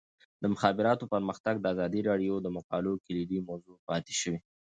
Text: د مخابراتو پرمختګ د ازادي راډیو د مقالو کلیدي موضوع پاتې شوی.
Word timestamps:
د 0.41 0.43
مخابراتو 0.53 1.05
پرمختګ 1.13 1.55
د 1.59 1.65
ازادي 1.73 2.01
راډیو 2.09 2.35
د 2.41 2.47
مقالو 2.57 2.93
کلیدي 3.05 3.39
موضوع 3.47 3.77
پاتې 3.87 4.13
شوی. 4.21 4.39